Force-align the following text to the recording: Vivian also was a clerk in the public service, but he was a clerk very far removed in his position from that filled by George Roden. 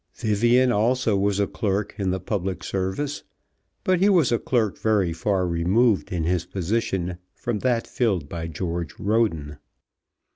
Vivian 0.15 0.71
also 0.71 1.15
was 1.15 1.39
a 1.39 1.45
clerk 1.45 1.93
in 1.99 2.09
the 2.09 2.19
public 2.19 2.63
service, 2.63 3.21
but 3.83 3.99
he 3.99 4.09
was 4.09 4.31
a 4.31 4.39
clerk 4.39 4.79
very 4.79 5.13
far 5.13 5.47
removed 5.47 6.11
in 6.11 6.23
his 6.23 6.43
position 6.43 7.19
from 7.35 7.59
that 7.59 7.85
filled 7.85 8.27
by 8.27 8.47
George 8.47 8.97
Roden. 8.99 9.59